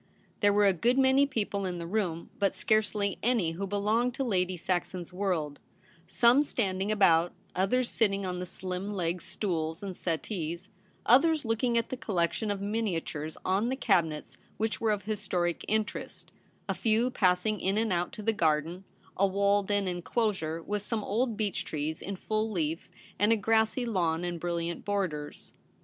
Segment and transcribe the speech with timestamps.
[0.39, 4.23] There were a good many people in the room, but scarcely any who belonged to
[4.23, 5.59] Lady Saxon's world:
[6.07, 10.71] some standing about, others sitting on the slim legged stools and settees;
[11.05, 15.85] others lookincr at the collection of miniatures on the cabinets which were of historic in
[15.85, 16.31] terest;
[16.67, 18.85] a few passing in and out to the garden—
[19.17, 22.89] a walled in enclosure with some old beech trees in full leaf,
[23.19, 25.53] and a grassy lawn and brilliant borders.